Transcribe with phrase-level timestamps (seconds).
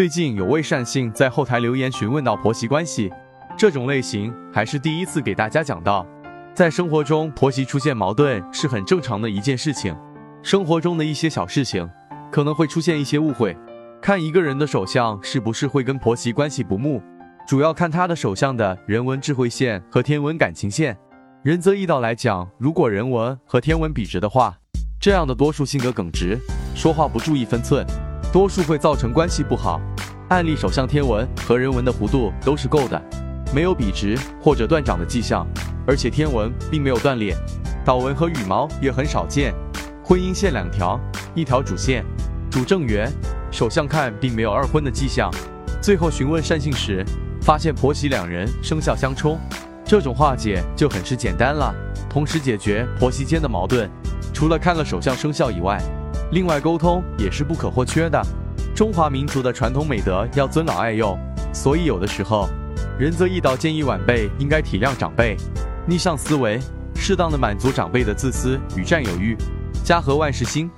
[0.00, 3.12] 最近有位善信在后台留言询问到婆媳关系，
[3.54, 6.06] 这种类型还是第一次给大家讲到。
[6.54, 9.94] 在生活中，婆媳出现矛盾是很正常的一件事情。
[10.42, 11.86] 生活中的一些小事情
[12.32, 13.54] 可能会出现一些误会。
[14.00, 17.02] 看一个人的手相是不是会跟婆媳关系不睦，
[17.46, 20.96] 主要看他的手相的人文智慧线和天文感情线。
[21.42, 24.56] 仁则易道来讲，如果人文和天文笔直的话，
[24.98, 26.38] 这样的多数性格耿直，
[26.74, 27.86] 说话不注意分寸，
[28.32, 29.80] 多数会造成关系不好。
[30.28, 33.02] 案例手相天文和人文的弧度都是够的，
[33.52, 35.46] 没有笔直或者断掌的迹象，
[35.86, 37.36] 而且天文并没有断裂，
[37.84, 39.52] 岛纹和羽毛也很少见。
[40.04, 41.00] 婚姻线两条，
[41.34, 42.04] 一条主线，
[42.50, 43.10] 主正缘。
[43.50, 45.28] 手相看并没有二婚的迹象，
[45.82, 47.04] 最后询问善信时，
[47.42, 49.36] 发现婆媳两人生肖相冲，
[49.84, 51.74] 这种化解就很是简单了。
[52.08, 53.90] 同时解决婆媳间的矛盾，
[54.32, 55.82] 除了看了手相生肖以外，
[56.32, 58.22] 另外沟通也是不可或缺的。
[58.74, 61.18] 中华民族的传统美德要尊老爱幼，
[61.52, 62.48] 所以有的时候，
[62.98, 65.36] 仁则易道建议晚辈应该体谅长辈，
[65.86, 66.60] 逆向思维，
[66.94, 69.36] 适当的满足长辈的自私与占有欲，
[69.84, 70.70] 家和万事兴。